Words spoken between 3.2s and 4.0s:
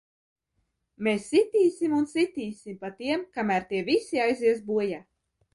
kamēr tie